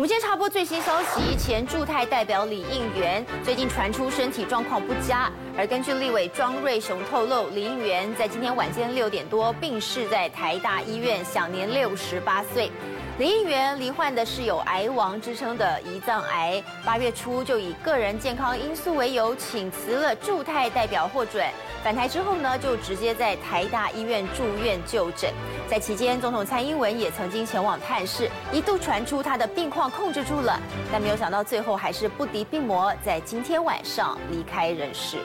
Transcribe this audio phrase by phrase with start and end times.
[0.00, 12.70] 我们今天插播最新消息，前驻泰代表李应元最近传出身体状况不佳，而根据立委庄瑞雄透露，李应元在今天晚间六点多病逝在台大医院，享年六十八岁。
[13.20, 21.46] 李议员罹患的是有“癌王”之称的胰脏癌，八月初就以个人健康因素为由，请辞了驻泰代表获准。
[21.84, 25.30] 返台之后呢，就直接在台大医院住院就诊。
[25.68, 30.58] 在期间，总统蔡英文也曾经前往探视，一度传出他的病况控制住了，
[30.90, 35.18] 但没有想到最后还是不敌病魔，在今天晚上离开人世。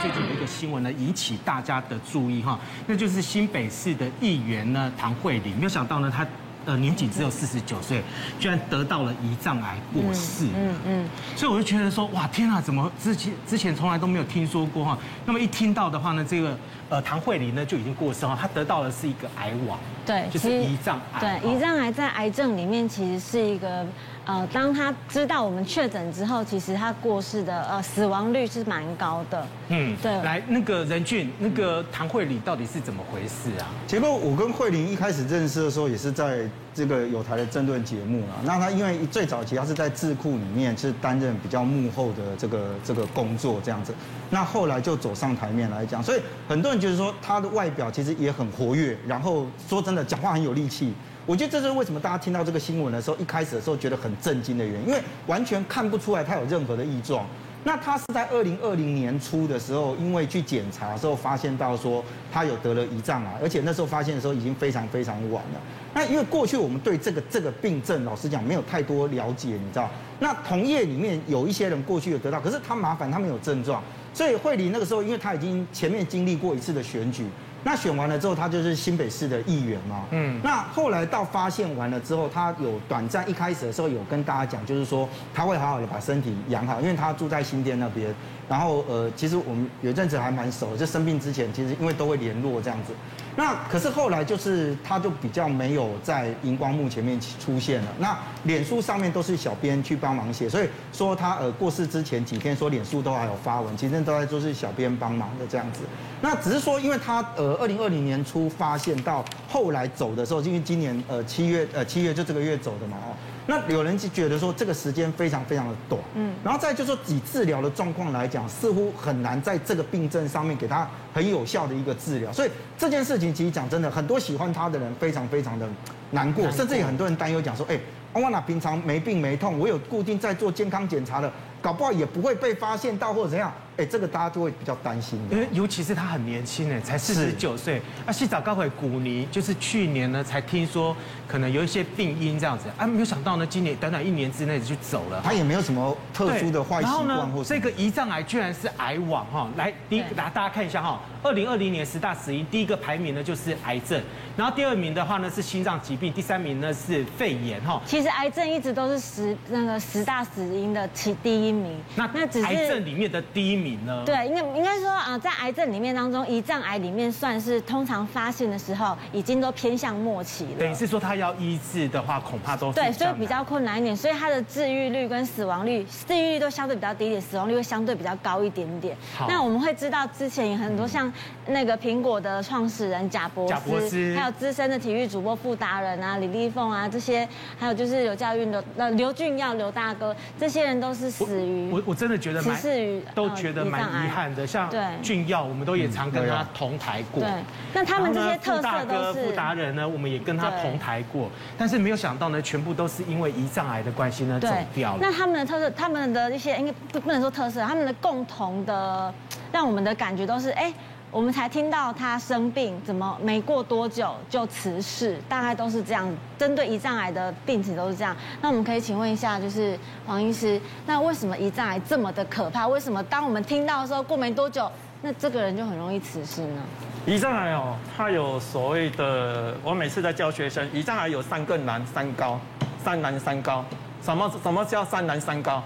[0.00, 2.58] 最近有一个新闻呢，引起大家的注意哈，
[2.88, 6.26] 那就是新北市的议员呢唐慧玲，没有想到呢他。
[6.66, 8.02] 呃，年仅只有四十九岁，
[8.38, 10.46] 居然得到了胰脏癌过世。
[10.54, 14.98] 嗯嗯，所以我就觉得说，哇，天啊，怎么之前之前从来都没有听说过哈？
[15.26, 16.56] 那么一听到的话呢，这个
[16.88, 21.20] 呃唐慧玲呢就已经过世哈，她得到的是一个癌王，对，就是胰脏癌。
[21.20, 23.86] 对，胰脏癌在癌症里面其实是一个。
[24.26, 29.46] 呃，当他知道我们确诊之后，其实他过世的呃死亡率是蛮高的。
[29.68, 30.10] 嗯，对。
[30.22, 33.68] 来，那个任俊，那个唐慧玲到底是怎么回事啊？
[33.86, 38.40] 结果我跟慧玲一开始认识的时候，也是在这个有台的政论节目啊。
[38.44, 43.94] 那他因为最早期他是在智库里面是担任比较幕后的这个这个工作这样子，
[44.30, 50.94] 那后来就走上台面来讲，所以很多人就是说他的外表其实也很活跃，然后说真的讲话很有力气。
[51.26, 57.24] 我觉得这是为什么大家听到这个新闻的时候，一开始的时候觉得很震惊的原因，因为完全看不出来他有任何的异状。
[57.66, 65.60] 那他是在二零二零年初的时候，因为去检查的时候发现到说他有得了胰脏癌，而且那时候发现的时候已经非常非常晚了。
[65.94, 69.88] 那因为过去我们对这个这个病症，老实讲没有太多了解，你知道？
[70.20, 73.82] 那同业里面有一些人过去有得到，可是他麻烦他没有症状，
[74.12, 77.24] 所以慧玲那个时候，因为他已经前面经历过一次的选举。
[77.64, 80.04] 那选完了之后，他就是新北市的议员嘛。
[80.10, 80.38] 嗯。
[80.44, 88.14] 那后来到发现完了之后，他有短暂一开始的时候有跟大家讲，就是说他会好好的把身体养好，因为他住在新店那边。
[88.46, 92.92] 然后呃，其实我们有一阵子还蛮熟，就生病之前，其实因为都会联络这样子。
[93.36, 97.88] 那可是后来就是他就比较没有在荧光幕前面出现了。
[97.98, 105.80] 那脸书上面都是小编去帮忙写，所以说他呃过世之前几天说脸书都还有发文，其实都在都是小编帮忙的这样子。
[106.20, 113.14] 那只是说因为他呃二零二零年初发现到后来走的时候，因为今年呃七月呃七月就这个月走的嘛哦。
[113.46, 125.68] 那有人就觉得说这个时间非常非常的短，嗯，然后再就是说以治疗的状况来讲，似乎很难在这个病症上面给他很有效的一个治疗，所以这件事情其实讲真的，很多喜欢他的人非常非常的
[126.10, 127.78] 难过，甚至有很多人担忧讲说，哎，
[128.14, 131.32] 欧娜平常没病没痛，我有固定在做健康检查的，
[131.62, 133.52] 搞不好也不会被发现到或者怎样。
[133.76, 137.82] 哎，这个大家就会比较担心，因为尤其是他很年轻哎，才四十九岁。
[138.06, 140.96] 啊，细早刚回古尼就是去年呢才听说
[141.26, 145.20] 可能有一些病因这样子，啊，没有想到呢，今年短短一年之内就走了。
[145.24, 147.28] 他也没有什么特殊的坏习惯。
[147.32, 149.48] 或，这个胰脏癌居然是癌网哈！
[149.56, 154.00] 来，第一个大家看一下哈，二零二零年十大死因，第一个排名呢就是癌症，
[154.36, 157.82] 然后第二名的话呢是心脏疾病，第三名呢是肺炎哈。
[157.84, 161.76] 其实癌症一直都是十那个十大死因的其第一名。
[161.96, 163.63] 那那只是癌症里面的第一名。
[164.04, 170.58] 对，应该应该说啊，在癌症里面当中，胰脏癌里面算是通常发现的时候，已经都偏向末期了。
[170.58, 173.96] 等于是说，他要医治的话，恐怕都是对，所以比较困难一点。
[173.96, 178.96] 所以它的治愈率跟死亡率，治愈率都相对比较低一点，死亡率会相对比较高一点点。
[179.16, 181.12] 好那我们会知道，之前有很多像
[181.46, 193.84] 那个苹果的创始人贾博斯，贾博斯还有资深的体育主播傅达人啊、李丽凤啊这些，还有就是有教育的那刘俊耀刘大哥，这些人都是死于我我真的觉得蛮，死于都觉得蛮。
[193.84, 194.68] 遗憾的，像
[195.02, 197.22] 俊耀，我们都也常跟他同台过。
[197.22, 197.30] 对，
[197.74, 199.24] 那他们这些特色都是。
[199.26, 204.98] 傅达人呢，我们也跟他同台过，但是没有想到呢，全部都是因为胰脏癌的关系呢走掉了。
[205.00, 209.12] 那他们的特色，他们的一些应该不不能说特色，他们的共同的，
[209.52, 210.72] 让我们的感觉都是哎。
[211.14, 215.16] 我们才听到他生病，怎么没过多久就辞世？
[215.28, 216.12] 大概都是这样。
[216.36, 218.16] 针对胰脏癌的病情都是这样。
[218.42, 222.66] 那我们可以请问一下，就是黄医师，那为什么胰脏癌这么的可怕？
[222.66, 224.68] 为什么当我们听到的时候，过没多久，
[225.02, 226.62] 那这个人就很容易辞世呢？
[227.06, 232.40] 胰脏癌哦，它有所谓的，我每次在教学生，胰脏癌有三个难三高，
[232.82, 233.64] 三难三高。
[234.02, 235.62] 什么什么叫三难三高？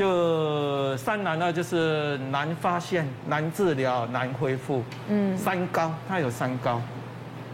[0.00, 4.82] 就三难呢，就是难发现、难治疗、难恢复。
[5.08, 6.80] 嗯，三高，它有三高，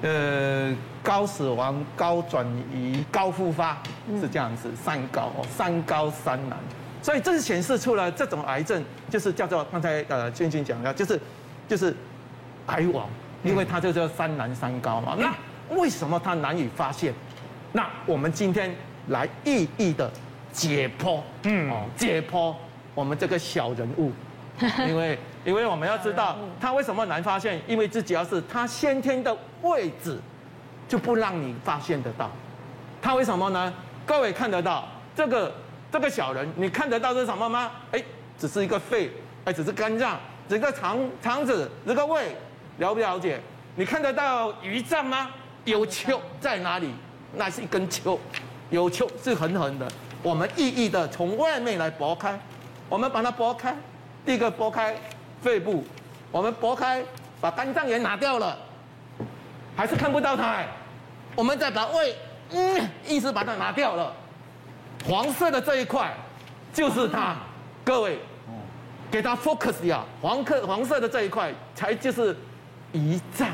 [0.02, 0.72] 呃，
[1.02, 3.76] 高死亡、高转移、高复发，
[4.20, 6.56] 是这样子，三高哦，三高三难。
[7.02, 11.20] 所以这是显示出了这种癌症，就是叫做刚才呃俊俊讲的，就是
[11.66, 11.92] 就是
[12.66, 13.08] 癌王，
[13.42, 15.16] 因为它就叫三难三高嘛。
[15.18, 15.34] 那
[15.76, 17.12] 为什么它难以发现？
[17.72, 18.72] 那我们今天
[19.08, 20.08] 来一一的
[20.56, 22.54] 解剖，嗯，哦，解剖
[22.94, 24.10] 我们这个小人物，
[24.88, 30.18] 因为因为我们要知道他为什么难发现，因为自己要是他先天的位置
[30.88, 32.30] 就不让你发现得到，
[33.02, 33.70] 他为什么呢？
[34.06, 35.54] 各位看得到这个
[35.92, 37.70] 这个小人，你看得到是什么吗？
[37.92, 38.02] 哎，
[38.38, 39.10] 只是一个肺，
[39.44, 40.18] 哎，只是肝脏，
[40.48, 42.34] 这个肠肠子，这个胃，
[42.78, 43.38] 了不了解？
[43.74, 45.28] 你看得到胰脏吗？
[45.66, 46.94] 有丘在哪里？
[47.34, 48.18] 那是一根丘，
[48.70, 49.86] 有丘是横横的。
[50.26, 52.36] 我们一一的从外面来剥开，
[52.88, 53.72] 我们把它剥开。
[54.24, 54.92] 第一个剥开
[55.40, 55.84] 肺部，
[56.32, 57.00] 我们剥开，
[57.40, 58.58] 把肝脏也拿掉了，
[59.76, 60.64] 还是看不到它。
[61.36, 62.16] 我们再把胃，
[62.50, 64.12] 嗯，意思把它拿掉了。
[65.08, 66.12] 黄色的这一块
[66.74, 67.36] 就是它，
[67.84, 68.18] 各位，
[69.08, 72.36] 给它 focus 呀，黄克黄色的这一块才就是
[72.92, 73.46] 胰脏。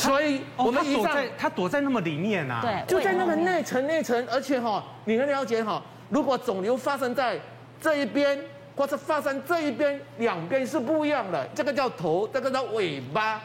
[0.00, 7.38] 所以我们胰脏，它躲在那么里面啊，对，就在那个内层内层，而且哈，你能了解哈，如果肿瘤发生在
[7.80, 8.38] 这一边，
[8.74, 13.42] 或者发生这一边，两边是不一样的，这个叫头，这个叫尾巴。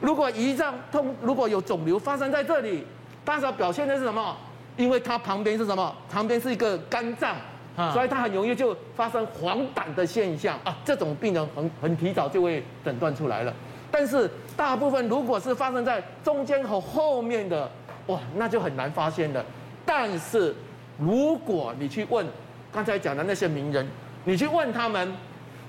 [0.00, 2.86] 如果胰脏痛，如果有肿瘤发生在这里，
[3.24, 4.34] 大小表现的是什么？
[4.78, 5.94] 因为它旁边是什么？
[6.10, 7.36] 旁边是一个肝脏，
[7.92, 10.74] 所以它很容易就发生黄疸的现象啊。
[10.84, 13.52] 这种病人很很提早就会诊断出来了。
[13.90, 17.70] 但是大部分如果是发生在中间和后面的，
[18.06, 19.44] 哇，那就很难发现了。
[19.84, 20.54] 但是
[20.98, 22.26] 如果你去问
[22.72, 23.86] 刚才讲的那些名人，
[24.24, 25.12] 你去问他们，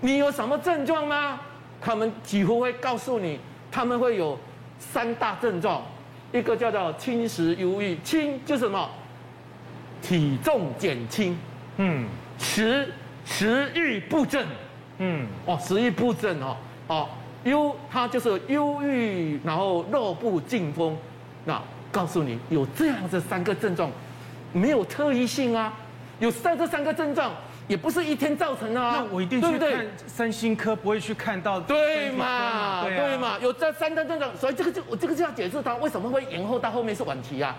[0.02, 1.40] 你有什么症状吗？
[1.82, 3.40] 他们几乎会告诉你，
[3.72, 4.38] 他们会有
[4.80, 5.82] 三大症状，
[6.32, 8.90] 一个叫做轻食忧郁，轻就是什么？
[10.02, 11.38] 体重减轻，
[11.78, 12.06] 嗯，
[12.38, 12.94] 食
[13.26, 14.46] 食欲不振，
[14.98, 16.58] 嗯，哦，食欲不振哦，
[16.88, 17.10] 哦。
[17.44, 20.98] 忧，他就是忧郁，然后弱不禁风。
[21.46, 21.62] 那
[21.92, 23.92] 告诉你，有这样这三个症状，
[24.52, 25.74] 没有特异性啊。
[26.20, 27.32] 有三这三个症状，
[27.68, 28.98] 也不是一天造成的啊。
[28.98, 32.84] 那我一定去看三心科，不会去看到对嘛？
[32.84, 33.38] 对嘛？
[33.42, 37.54] 有这三大症状，所以这个就我这个就要解释它为什么会延后到后面是晚期啊。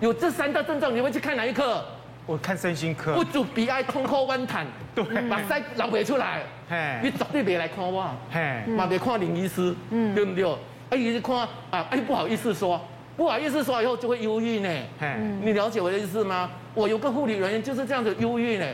[0.00, 1.82] 有这三大症状，你会去看哪一科？
[2.26, 10.44] 我看身心科，不足鼻爱通口弯痰， 对，把腮流不出来，嘿，你绝对别来看我，嘿，嘛别看林医师，嗯，对不对？
[10.90, 11.36] 哎，你看
[11.70, 12.80] 啊，哎，不好意思说，
[13.14, 14.68] 不好意思说以后就会忧郁呢，
[14.98, 16.50] 嘿，你了解我的意思吗？
[16.72, 18.66] 我有个护理人员就是这样子忧郁呢，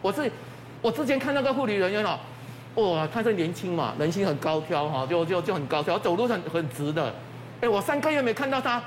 [0.00, 0.30] 我是，
[0.80, 2.18] 我之前看那个护理人员哦，
[2.76, 7.14] 哇，他是年轻嘛，人心很高挑哈，就就就很高挑，走路很很直的，
[7.60, 8.82] 哎，我三个月没看到他，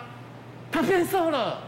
[0.72, 1.60] 他变瘦了，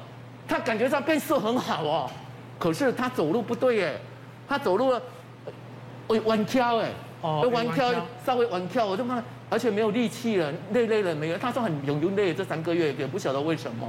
[0.48, 2.10] 他感觉他变瘦很好哦。
[2.60, 3.98] 可是他走路不对耶，
[4.48, 4.94] 他走路
[6.08, 6.92] 会弯翘哎，
[7.22, 7.92] 会弯翘
[8.26, 11.38] 稍微弯翘，我就看，而且没有力气了，累累了没有？
[11.38, 13.88] 他说很容易累，这三个月也不晓得为什么。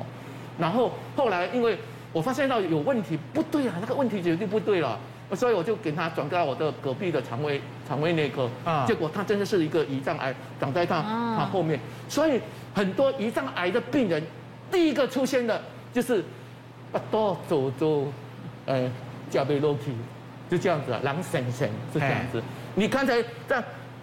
[0.56, 1.76] 然后后来因为
[2.12, 4.96] 我发现到有问题，不对啊，那个问题绝对不对了，
[5.34, 11.02] 所以我就给他转到我的隔壁的肠胃肠胃内科，啊结果他真的是一个胰脏癌长在他
[11.36, 12.40] 他后面，所以
[12.74, 14.22] 很多胰脏癌的病人
[14.70, 15.60] 第一个出现的
[15.92, 16.22] 就是
[16.92, 18.06] 啊多走走。
[18.70, 18.88] 呃，
[19.28, 19.92] 脚背裸体，
[20.48, 22.40] 就这样子啊，狼神神是这样子。
[22.76, 23.60] 你刚才在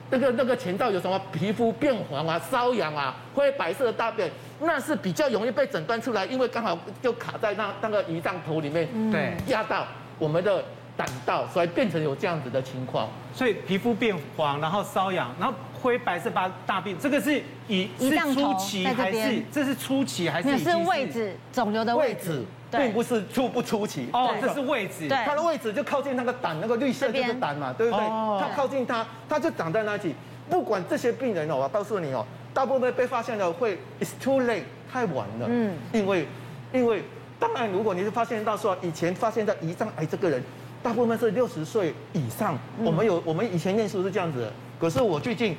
[0.09, 4.29] 那个那个前兆有什么皮肤变黄啊、瘙痒啊、灰白色的大便，
[4.59, 9.87] 那是比较容易被诊断出来，因为刚好就卡在那那个胰脏头里面，对，压到
[10.19, 10.61] 我们的
[10.97, 13.07] 胆道，所以变成有这样子的情况。
[13.33, 20.49] 所以皮肤变黄，然后瘙痒，然后灰白色大大便，这个是以胰脏初期还是这是初期还是？
[20.49, 22.43] 那是位置肿瘤的位置。
[22.71, 28.05] 并不是出不出奇哦，这是位置，对，它的位置就靠近那个胆，那个绿色就是胆嘛，对不对？
[28.05, 30.13] 它靠近它，它就长在那里。
[30.49, 35.45] 不管这些病人哦，我告诉你哦，大部分被发现的会 it's too late，太晚了。
[35.47, 36.27] 嗯，因为
[36.73, 37.03] 因为
[37.39, 40.41] 当然，如果你是发现到说以前发现在胰脏癌这个人，
[40.81, 42.57] 大部分是六十岁以上。
[42.83, 45.55] 我们有我们以前念书是这样子的，可是我最近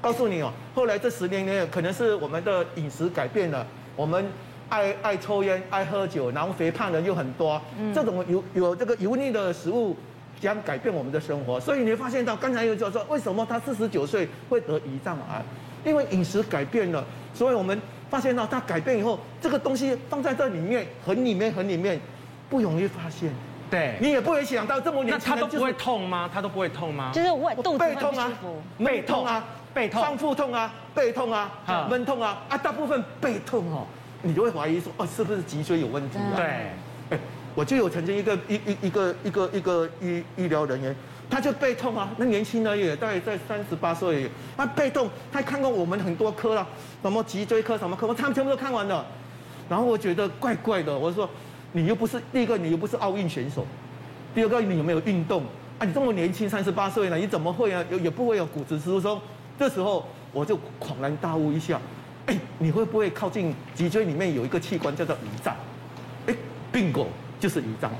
[0.00, 3.66] 告诉你哦，后来这十年内可能是我们的饮食改变了，
[3.96, 4.24] 我们。
[4.68, 7.60] 爱爱抽烟，爱喝酒，然后肥胖的人又很多。
[7.78, 9.96] 嗯、这种有有这个油腻的食物
[10.40, 15.42] 将改变我们的生活，所以你会发现到刚才有就说，为什么他四十九岁会得胰脏癌？
[15.84, 17.04] 因为饮食改变了，
[17.34, 22.00] 所以我们发现到他改变以后，这个东西放在这里面，很里面很里面，
[22.48, 23.32] 不容易发现。
[23.68, 26.30] 对，你也不会想到这么年轻，他都不会痛吗？
[26.32, 27.10] 他都不会痛吗？
[27.12, 28.32] 就是胃肚子背痛啊，
[28.78, 31.50] 背痛啊，背痛，上腹痛啊，背痛啊，
[31.88, 33.86] 闷痛啊，啊，大部分背痛哦。
[34.22, 36.32] 你就会怀疑说，哦，是不是脊椎有问题啊？
[36.36, 36.44] 对，
[37.10, 37.20] 哎，
[37.54, 40.94] 我就有曾经一个一一一个一个一个医医疗人员，
[41.28, 46.66] 他就背痛啊，那年轻的也大概在三十八岁，他背痛，他看过我们很多科了，
[47.02, 49.04] 什么脊椎科什么科，我他们全部都看完了，
[49.68, 51.28] 然后我觉得怪怪的，我说，
[51.72, 53.66] 你又不是第一个，你又不是奥运选手，
[54.34, 55.42] 第二个你有没有运动
[55.78, 55.84] 啊？
[55.84, 57.84] 你这么年轻，三十八岁了，你怎么会啊？
[57.90, 59.20] 也也不会有骨质疏松。
[59.58, 61.80] 这时候我就恍然大悟一下，
[62.26, 65.56] 哎，你会不会靠近脊椎里面有一个器官叫做胰脏？
[66.26, 66.34] 哎
[66.72, 67.06] ，bingo，
[67.40, 67.96] 就是胰脏癌。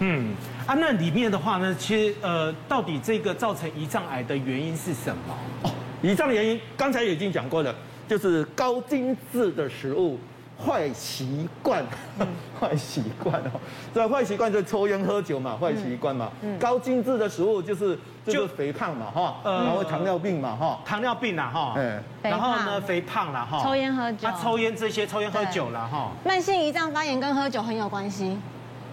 [0.00, 0.34] 嗯，
[0.66, 5.34] 啊，那里面的话呢，其实呃，到底这个造成胰脏癌的原因是什么？
[5.62, 5.70] 哦，
[6.02, 7.74] 胰脏的原因刚才已经讲过了，
[8.06, 10.18] 就是高精致的食物。
[10.64, 11.84] 坏习惯，
[12.58, 13.60] 坏习惯哦，
[13.94, 16.30] 这坏习惯就是抽烟喝酒嘛，坏习惯嘛。
[16.58, 28.38] 高精致的食物就是就是肥胖嘛，哈，然后糖尿病嘛，哈，糖尿病啦，哈，嗯，然后呢，肥胖啦，哈，抽烟喝酒，他抽烟这些，抽烟喝酒了，哈，慢性胰脏发炎跟喝酒很有关系，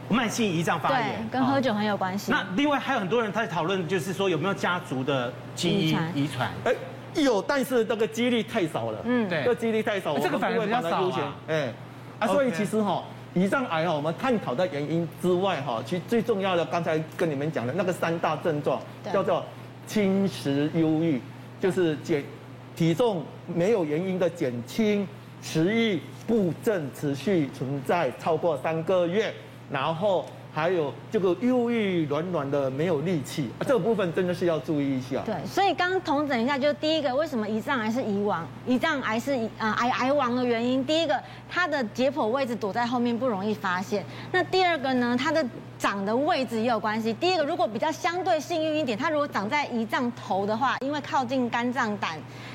[0.10, 2.30] 慢性胰脏发炎跟喝酒很有关系。
[2.32, 6.52] 那另外还有很多人在讨论，就是说有没有家族的基因遗传？
[6.66, 6.76] 哎。
[7.22, 9.00] 有，但是这个几率太少了。
[9.04, 11.36] 嗯，对，这几率太少，这个反而比较少啊。
[11.48, 11.74] 哎，
[12.20, 13.04] 啊，所以其实哈，
[13.36, 18.82] 胰脏癌哈，我们探讨的原因之外哈，其实最重要的，刚才跟你们讲的那个三大症状，
[19.14, 19.44] 叫做
[19.86, 21.22] 轻食忧郁，
[21.60, 22.24] 就是减
[22.76, 25.08] 体重没有原因的减轻，
[25.42, 29.34] 食欲不振持续存在超过三个月，
[29.70, 30.26] 然后。
[30.54, 35.24] 还有这个忧郁软软的没有力气啊，这个部分真的是要注意一下。
[35.26, 38.48] 对，所以刚统整一下，就是第一个，为什么胰脏癌是胰王？
[38.68, 40.86] 胰脏癌是啊癌癌王的原因。
[40.86, 41.20] 第一个，
[41.50, 44.06] 它的解剖位置躲在后面，不容易发现。
[44.32, 45.44] 那第二个呢，它的
[45.80, 47.12] 长的位置也有关系。
[47.14, 52.12] 第一个，如果比较相对幸运一点，它如果长在胰脏头的话，因为靠近肝脏胆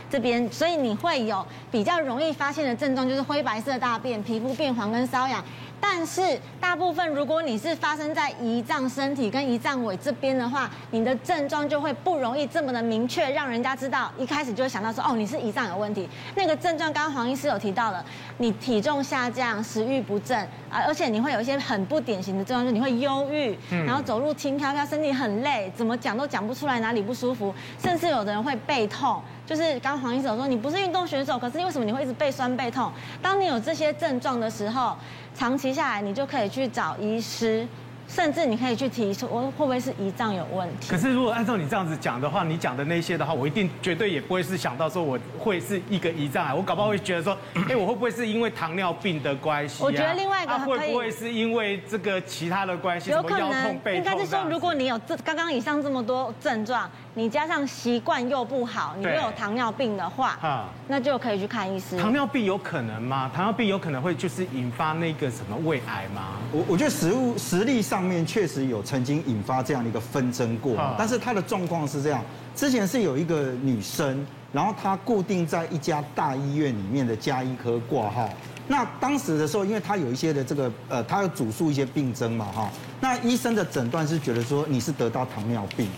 [0.09, 5.45] 这边，所以你会有比较容易发现的症状，就是灰白色大便、皮肤变黄跟瘙痒。
[5.81, 16.09] 但是大部分，如果你是发生在胰脏身体跟胰脏尾这边的话，你的症状就会不容易这么的明确，让人家知道一开始就会想到说，哦，你是胰脏有问题。
[16.35, 18.05] 那个症状，刚刚黄医师有提到了，
[18.39, 20.39] 你体重下降、食欲不振
[20.71, 29.23] 啊，而且你会有一些很不典型的症状，就是你会忧郁，然后走路轻飘飘，身体很累，怎么讲都讲不出来哪里不舒服，甚至有的人会背痛。
[29.49, 32.93] 就是刚刚黄医生说，你不是运动选手，可是为什么你会一直背酸背痛？
[33.23, 34.95] 当你有这些症状的时候，
[35.35, 37.67] 长期下来，你就可以去找医师。
[38.11, 40.90] 甚至你可以去提出，我会不会是胰脏有问题？
[40.90, 47.37] 可是如果按照你这样子讲的话，你讲的那些的话，我一定绝对也不会是想到说我会是一个胰脏癌，我搞不好会觉得说，
[47.69, 49.85] 哎，我会不会是因为糖尿病的关系？
[49.85, 53.11] 我觉得另外一个会不会是因为这个其他的关系？
[53.11, 61.99] 有可能，应该是说，如果你有这刚刚以上这么多症状，你加上习惯又不好，你又有糖尿病的话，啊，那就可以去看医师。
[61.99, 63.29] 糖尿病有可能吗？
[63.35, 66.37] 糖尿病有可能会就是引发那个什么胃癌吗？
[66.53, 68.79] 我我觉得食物实力上面确实有。
[68.85, 72.23] 曾经引发这样的一个纷争过，但是他的状况是这样：
[72.55, 78.28] 之前是有一个女生，然后他固定在一家大医院里面的加医科挂号。
[78.71, 82.71] 那当时的时候，因为他有一些的这个呃，他有主诉一些病征嘛哈。
[83.00, 85.88] 那医生的诊断是觉得说你是得到糖尿病，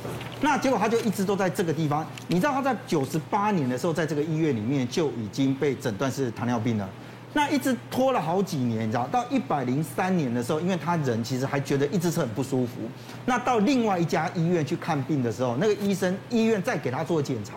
[0.41, 2.07] 那结果他就一直都在这个地方。
[2.29, 6.89] 你知道他在九十八年的时候，在这个医院里面就已经被诊断是糖尿病了。
[7.33, 12.81] 那一直拖了好几年，你知道，到一百零三年的时候，因为他人其实还觉得一直是很不舒服。
[13.25, 17.55] 那到另外一家医院去看病的时候，那个医生医院再给他做检查，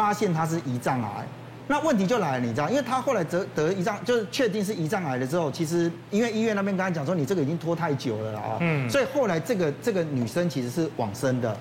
[0.00, 1.26] 发现他是胰脏癌。
[1.66, 8.56] 那问题就来了，你知道，因为他后来得得胰脏，就是确定是胰脏癌了之后，其实因为医院那边跟他讲说，你这个已经拖太久了啊。
[8.60, 8.88] 嗯。
[8.88, 11.54] 所以后来这个这个女生其实是往生的。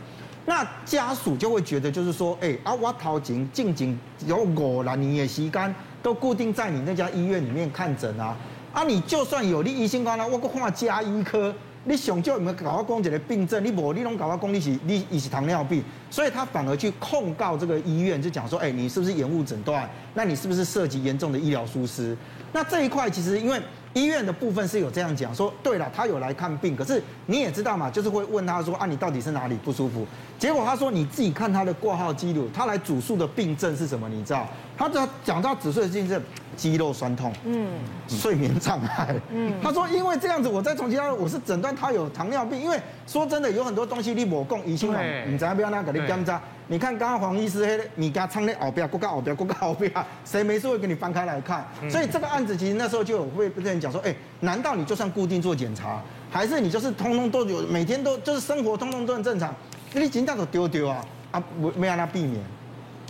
[0.45, 5.75] 那家属就会觉得就是说，哎啊，我头前静静有五六年的时间。
[6.01, 8.33] 都固定在你那家医院里面看诊啊，
[8.71, 11.53] 啊，你就算有你医生讲啦，我搁看家医科，
[11.85, 13.63] 你上少有没有搞我讲一个病症？
[13.63, 19.89] 你无，你拢搞我讲你是你你是糖尿病，所以他反而去控告这个医院，就讲说，哎，你是不是延误诊断？
[20.13, 22.15] 那你是不是涉及严重的医疗疏失？
[22.51, 23.61] 那这一块其实因为。
[23.95, 30.05] 医院的部分是有这样讲说，对了，他有来看病，可是你也知道嘛，就是会问他说啊，你到底是哪里不舒服？
[30.37, 34.07] 结果他说你自己看他的挂号记录，他来主诉的病症是什么？
[34.07, 34.47] 你知道？
[34.79, 36.21] 他只要讲到主诉的病症，
[36.55, 37.67] 肌肉酸痛，嗯，
[38.07, 44.89] 睡眠障碍，嗯，他说因为这样子，我再从其他，我是诊断他有糖尿病，因为说真的，有很多东西你没讲，医生
[45.27, 46.41] 你知道不要那个你检查。
[46.67, 49.91] 你看刚刚黄医师嘿，你给他唱的后边，过个后边，过个后边，
[50.23, 51.67] 谁没事会给你翻开来看？
[51.89, 59.53] 所以这个案子其实那时候就有会被人讲说，哎，难道你就算固定做检查，还是你就是通通都有，每天都就是生活通通都很正常？
[59.93, 62.41] 你尽量都丢丢啊啊，没没让他避免。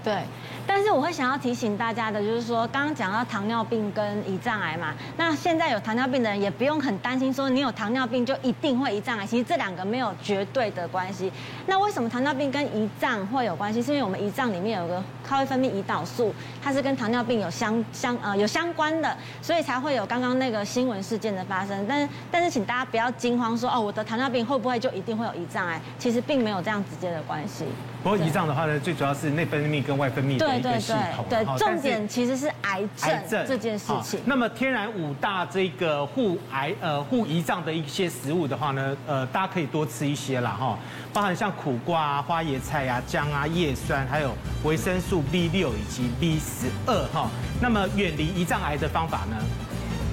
[0.03, 0.23] 对。
[0.69, 11.31] 但是我会想要提醒大家的，就是说刚刚讲到糖尿病跟胰脏癌嘛，那现在有糖尿病的人也不用很担心，说你有糖尿病就一定会胰脏癌，其实这两个没有绝对的关系。
[11.65, 13.81] 那为什么糖尿病跟胰脏会有关系？
[13.81, 21.83] 是因为我们胰脏里面有个它会分泌胰岛素，它是跟糖尿病有相相呃有相关的，所以才会有刚刚那个新闻事件的发生。
[21.88, 25.81] 但是但是请大家不要惊慌说，说哦我得糖尿病会不会就一定会有胰脏癌？
[25.97, 27.65] 其实并没有这样直接的关系。
[28.03, 31.25] 不过胰脏的话呢，最主要是内分泌跟外分泌的一个系统。
[31.29, 34.19] 对，重点其实是癌症这件事情。
[34.25, 40.77] 那么天然五大这个护癌呃护胰脏的一些食物的话呢，呃大家可以多吃一些啦哈，
[41.13, 47.29] 包含像苦瓜啊、花椰菜啊、姜啊、叶酸，还有维生素 B 六以及 B 十二哈。
[47.61, 49.37] 那么远离胰脏癌的方法呢？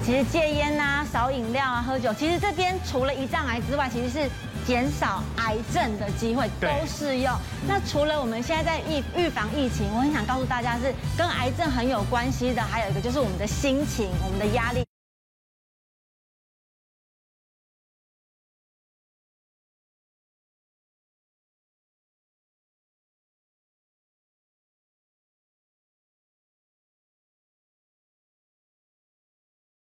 [0.03, 4.29] 其实戒烟啊、少饮料啊、喝酒，其实这边除了胰脏癌之外，其实是。
[4.67, 7.33] 减少癌症的机会都适用。
[7.65, 14.83] 那除了我们现在在预预防疫情，我很想告诉大家是跟癌症很有关系的，还有一个就是我们的心情、我们的压力。